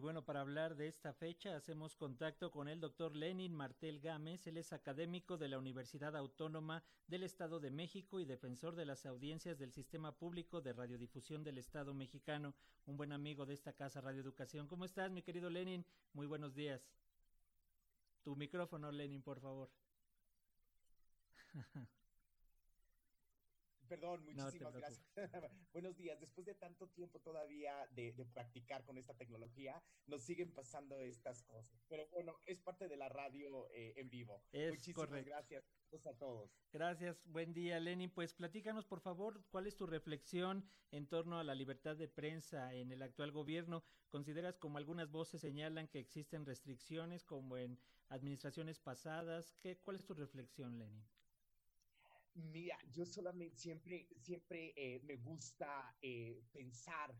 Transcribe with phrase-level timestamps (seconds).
[0.00, 4.46] Y bueno, para hablar de esta fecha hacemos contacto con el doctor Lenin Martel Gámez.
[4.46, 9.04] Él es académico de la Universidad Autónoma del Estado de México y defensor de las
[9.04, 12.54] audiencias del Sistema Público de Radiodifusión del Estado mexicano.
[12.86, 14.68] Un buen amigo de esta casa Radio Educación.
[14.68, 15.84] ¿Cómo estás, mi querido Lenin?
[16.14, 16.80] Muy buenos días.
[18.22, 19.70] Tu micrófono, Lenin, por favor.
[23.90, 25.04] Perdón, muchísimas gracias.
[25.72, 26.20] Buenos días.
[26.20, 31.82] Después de tanto tiempo todavía de, practicar con esta tecnología, nos siguen pasando estas cosas.
[31.88, 34.44] Pero bueno, es parte de la radio eh, en vivo.
[34.52, 35.64] muchísimas gracias
[36.06, 36.56] a todos.
[36.72, 37.20] Gracias.
[37.24, 38.10] Buen día, Lenin.
[38.10, 42.72] Pues platícanos, por favor, cuál es tu reflexión en torno a la libertad de prensa
[42.72, 43.82] en el actual gobierno.
[44.08, 47.76] ¿Consideras como algunas voces señalan que existen restricciones como en
[48.08, 49.56] administraciones pasadas?
[49.60, 51.04] ¿Qué, ¿Cuál es tu reflexión, Lenin?
[52.34, 57.14] Mira, yo solamente siempre, siempre eh, me gusta eh, pensar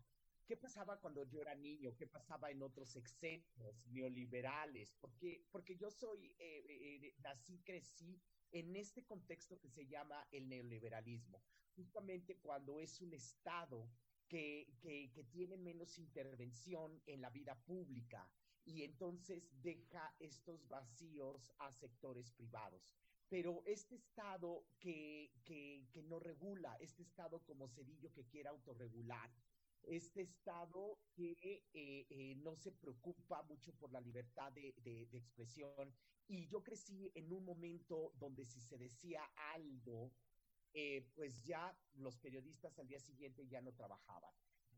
[0.45, 5.91] qué pasaba cuando yo era niño, qué pasaba en otros excesos neoliberales, porque, porque yo
[5.91, 11.43] soy, eh, nací, crecí en este contexto que se llama el neoliberalismo,
[11.75, 13.89] justamente cuando es un Estado
[14.27, 18.29] que, que, que tiene menos intervención en la vida pública
[18.63, 22.93] y entonces deja estos vacíos a sectores privados
[23.31, 29.31] pero este Estado que, que, que, no regula, este Estado como Cedillo que quiere autorregular,
[29.83, 31.63] este Estado que eh,
[32.09, 35.95] eh, no se preocupa mucho por la libertad de, de, expresión.
[36.27, 40.11] Y yo crecí en un momento donde si se decía algo,
[40.73, 44.33] eh, pues ya los periodistas al día siguiente ya no trabajaban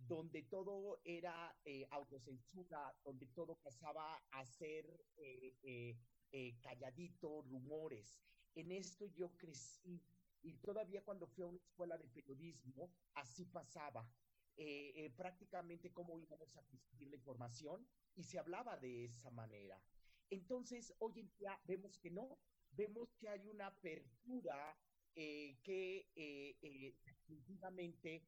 [0.06, 1.56] donde todo era
[1.92, 4.86] autocensura, donde todo pasaba a ser
[6.62, 8.20] calladito, rumores.
[8.56, 10.02] En esto yo crecí
[10.42, 14.08] y todavía cuando fui a una escuela de periodismo, así pasaba.
[14.56, 19.82] Eh, eh, prácticamente cómo íbamos a conseguir la información y se hablaba de esa manera.
[20.30, 22.38] Entonces, hoy en día vemos que no,
[22.70, 24.78] vemos que hay una apertura
[25.16, 26.08] eh, que
[27.04, 28.24] definitivamente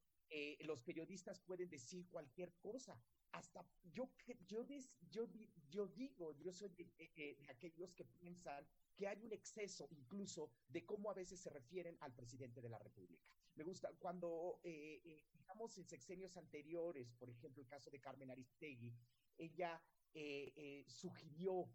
[0.61, 2.99] los periodistas pueden decir cualquier cosa.
[3.31, 4.09] Hasta yo,
[4.47, 4.65] yo,
[5.11, 5.27] yo,
[5.69, 11.11] yo digo, yo soy de aquellos que piensan que hay un exceso incluso de cómo
[11.11, 13.27] a veces se refieren al presidente de la República.
[13.55, 18.31] Me gusta cuando, eh, eh, digamos, en sexenios anteriores, por ejemplo, el caso de Carmen
[18.31, 18.93] Aristegui,
[19.37, 19.81] ella
[20.13, 21.69] eh, sugirió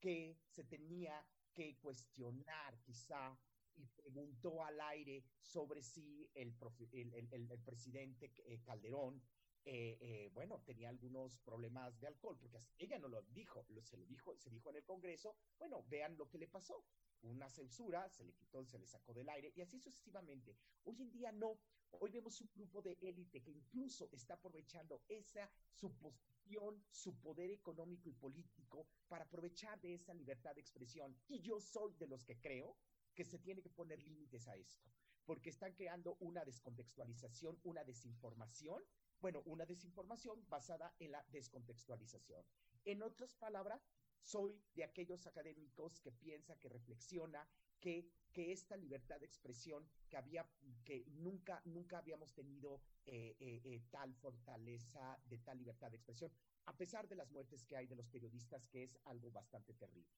[0.00, 3.38] que se tenía que cuestionar quizá
[3.74, 6.54] y preguntó al aire sobre si el,
[6.92, 8.30] el presidente
[8.64, 9.22] Calderón
[9.64, 14.06] eh, eh, bueno, tenía algunos problemas de alcohol, porque ella no lo dijo, se lo
[14.06, 16.84] dijo, se dijo en el Congreso, bueno, vean lo que le pasó.
[17.22, 20.56] Una censura, se le quitó, se le sacó del aire y así sucesivamente.
[20.82, 21.60] Hoy en día no.
[22.00, 27.50] Hoy vemos un grupo de élite que incluso está aprovechando esa su posición, su poder
[27.50, 31.16] económico y político para aprovechar de esa libertad de expresión.
[31.28, 32.76] Y yo soy de los que creo
[33.14, 34.90] que se tiene que poner límites a esto,
[35.24, 38.82] porque están creando una descontextualización, una desinformación
[39.22, 42.44] bueno, una desinformación basada en la descontextualización.
[42.84, 43.88] En otras palabras,
[44.20, 47.48] soy de aquellos académicos que piensa, que reflexiona,
[47.80, 50.46] que, que esta libertad de expresión que había,
[50.84, 56.32] que nunca, nunca habíamos tenido eh, eh, eh, tal fortaleza de tal libertad de expresión,
[56.66, 60.10] a pesar de las muertes que hay de los periodistas, que es algo bastante terrible.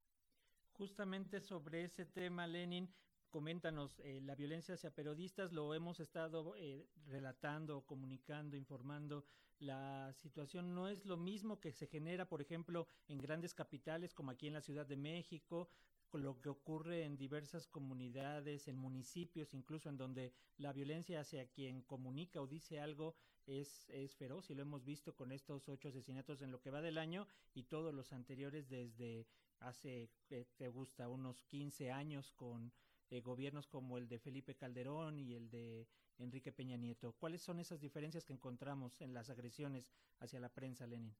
[0.72, 2.92] Justamente sobre ese tema, Lenin,
[3.34, 9.24] coméntanos, eh, la violencia hacia periodistas lo hemos estado eh, relatando, comunicando, informando.
[9.58, 14.30] La situación no es lo mismo que se genera, por ejemplo, en grandes capitales como
[14.30, 15.68] aquí en la Ciudad de México,
[16.10, 21.48] con lo que ocurre en diversas comunidades, en municipios, incluso en donde la violencia hacia
[21.48, 25.88] quien comunica o dice algo es, es feroz y lo hemos visto con estos ocho
[25.88, 29.26] asesinatos en lo que va del año y todos los anteriores desde
[29.58, 32.72] hace, eh, te gusta, unos 15 años con
[33.10, 35.86] eh, gobiernos como el de Felipe Calderón y el de
[36.18, 37.12] Enrique Peña Nieto.
[37.12, 41.14] ¿Cuáles son esas diferencias que encontramos en las agresiones hacia la prensa, Lenin?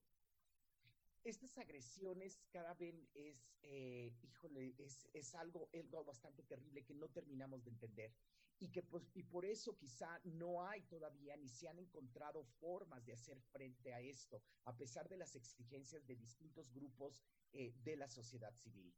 [1.24, 7.08] Estas agresiones cada vez es, eh, híjole, es, es algo, algo bastante terrible que no
[7.08, 8.12] terminamos de entender
[8.58, 13.04] y que pues, y por eso quizá no hay todavía ni se han encontrado formas
[13.04, 17.20] de hacer frente a esto, a pesar de las exigencias de distintos grupos
[17.52, 18.94] eh, de la sociedad civil.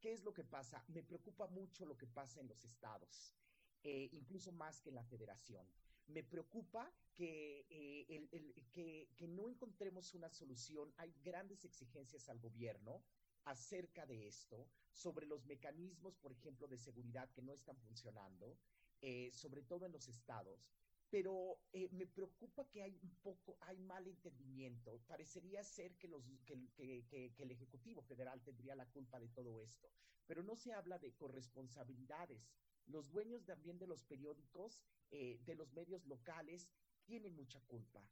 [0.00, 0.84] ¿Qué es lo que pasa?
[0.88, 3.34] Me preocupa mucho lo que pasa en los estados,
[3.82, 5.66] eh, incluso más que en la federación.
[6.06, 10.92] Me preocupa que, eh, el, que, que no encontremos una solución.
[10.96, 13.02] Hay grandes exigencias al gobierno
[13.44, 18.58] acerca de esto, sobre los mecanismos, por ejemplo, de seguridad que no están funcionando,
[19.00, 20.70] eh, sobre todo en los estados.
[21.10, 25.00] Pero eh, me preocupa que hay un poco, hay mal entendimiento.
[25.06, 29.90] Parecería ser que, los, que, el Ejecutivo Federal tendría la culpa de todo esto,
[30.26, 32.50] pero no se habla de corresponsabilidades.
[32.86, 36.68] Los dueños también de los periódicos, eh, de los medios locales,
[37.04, 38.06] tienen mucha culpa.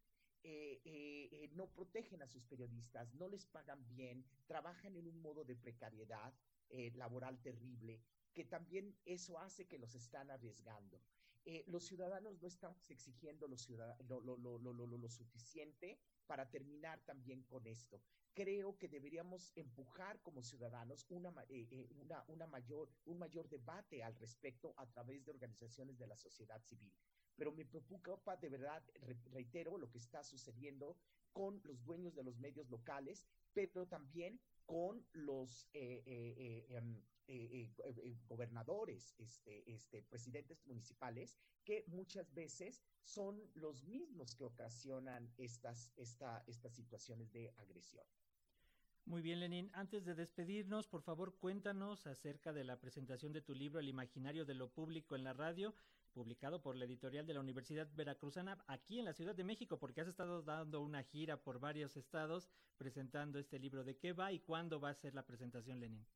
[0.49, 5.56] Eh, no protegen a sus periodistas, no les pagan bien, trabajan en un modo de
[5.56, 6.32] precariedad
[6.94, 8.00] laboral terrible,
[8.32, 11.02] que también eso hace que los están arriesgando.
[11.66, 13.56] Los ciudadanos no estamos exigiendo lo,
[14.20, 18.02] lo, lo, lo, suficiente para terminar también con esto.
[18.34, 21.32] Creo que deberíamos empujar como ciudadanos una,
[22.00, 26.60] una, una mayor, un mayor debate al respecto a través de organizaciones de la sociedad
[26.62, 26.93] civil
[27.36, 28.82] pero me preocupa de verdad,
[29.32, 30.96] reitero, lo que está sucediendo
[31.32, 37.02] con los dueños de los medios locales, pero también con los eh, eh, eh, em,
[38.28, 46.42] gobernadores, este, este, presidentes municipales, que muchas veces son los mismos que ocasionan estas, esta,
[46.46, 48.06] estas situaciones de agresión.
[49.06, 49.70] Muy bien, Lenín.
[49.72, 54.44] Antes de despedirnos, por favor, cuéntanos acerca de la presentación de tu libro El imaginario
[54.44, 55.74] de lo público en la radio
[56.16, 60.00] publicado por la editorial de la Universidad Veracruzana aquí en la Ciudad de México, porque
[60.00, 62.48] has estado dando una gira por varios estados
[62.78, 63.84] presentando este libro.
[63.84, 66.06] ¿De qué va y cuándo va a ser la presentación, Lenin?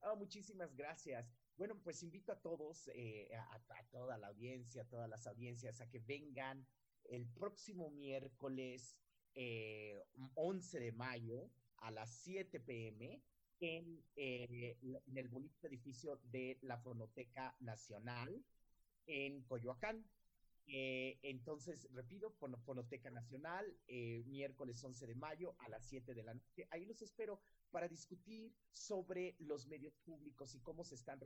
[0.00, 1.30] Oh, muchísimas gracias.
[1.58, 5.90] Bueno, pues invito a todos, eh, a, toda la audiencia, a todas las audiencias, a
[5.90, 6.66] que vengan
[7.04, 8.96] el próximo miércoles
[9.34, 13.22] 11 eh, de mayo a las 7 pm
[13.60, 18.42] en, eh, en el bonito edificio de la Fonoteca Nacional
[19.06, 20.04] en Coyoacán.
[20.66, 26.34] Eh, entonces, repito, Fonoteca Nacional, eh, miércoles 11 de mayo a las 7 de la
[26.34, 26.66] noche.
[26.70, 27.40] Ahí los espero
[27.70, 31.20] para discutir sobre los medios públicos y cómo se están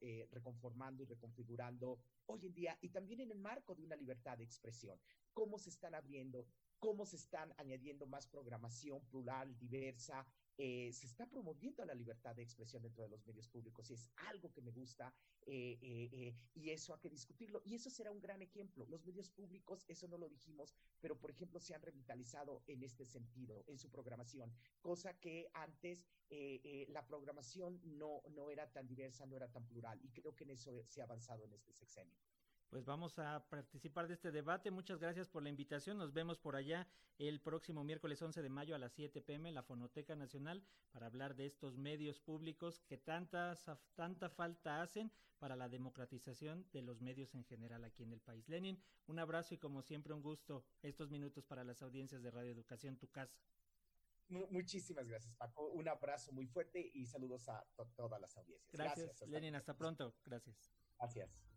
[0.00, 4.36] eh, reconformando y reconfigurando hoy en día y también en el marco de una libertad
[4.36, 4.98] de expresión,
[5.32, 6.46] cómo se están abriendo,
[6.78, 10.26] cómo se están añadiendo más programación plural, diversa,
[10.56, 14.08] eh, se está promoviendo la libertad de expresión dentro de los medios públicos y es
[14.28, 15.12] algo que me gusta
[15.46, 17.60] eh, eh, y eso hay que discutirlo.
[17.64, 18.86] Y eso será un gran ejemplo.
[18.86, 23.04] Los medios públicos, eso no lo dijimos, pero por ejemplo se han revitalizado en este
[23.04, 26.06] sentido, en su programación, cosa que antes
[26.88, 30.50] la programación no, no era tan diversa, no era tan plural y creo que en
[30.50, 32.18] eso se ha avanzado en este sexenio
[32.74, 34.72] pues vamos a participar de este debate.
[34.72, 35.96] Muchas gracias por la invitación.
[35.96, 36.88] Nos vemos por allá
[37.18, 40.60] el próximo miércoles 11 de mayo a las 7 pm en la Fonoteca Nacional
[40.90, 46.82] para hablar de estos medios públicos que tantas, tanta falta hacen para la democratización de
[46.82, 48.48] los medios en general aquí en el país.
[48.48, 52.50] Lenin, un abrazo y como siempre un gusto estos minutos para las audiencias de Radio
[52.50, 53.38] Educación, tu casa.
[54.26, 55.68] Muchísimas gracias, Paco.
[55.68, 58.72] Un abrazo muy fuerte y saludos a todas las audiencias.
[58.72, 59.54] Gracias, gracias Lenin.
[59.54, 60.16] Hasta pronto.
[60.24, 60.74] Gracias.
[60.98, 61.53] Gracias.